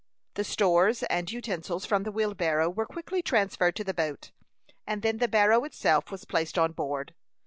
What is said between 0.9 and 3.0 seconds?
and utensils from the wheelbarrow were